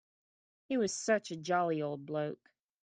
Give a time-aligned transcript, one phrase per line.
[0.65, 2.49] He was such a jolly old bloke.